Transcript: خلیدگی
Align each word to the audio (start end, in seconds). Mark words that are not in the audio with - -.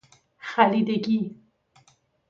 خلیدگی 0.39 1.35